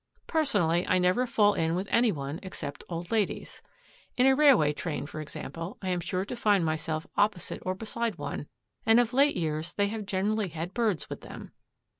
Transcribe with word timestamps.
Personally, 0.25 0.83
I 0.87 0.97
never 0.97 1.27
fall 1.27 1.53
in 1.53 1.75
with 1.75 1.87
any 1.91 2.11
one 2.11 2.39
except 2.41 2.83
old 2.89 3.11
ladies. 3.11 3.61
In 4.17 4.25
a 4.25 4.35
railway 4.35 4.73
train, 4.73 5.05
for 5.05 5.21
example, 5.21 5.77
I 5.79 5.89
am 5.89 5.99
sure 5.99 6.25
to 6.25 6.35
find 6.35 6.65
myself 6.65 7.05
opposite 7.17 7.61
or 7.63 7.75
beside 7.75 8.17
one, 8.17 8.47
and 8.83 8.99
of 8.99 9.13
late 9.13 9.35
years 9.37 9.73
they 9.73 9.89
have 9.89 10.07
generally 10.07 10.47
had 10.47 10.73
birds 10.73 11.07
with 11.07 11.21
them. 11.21 11.51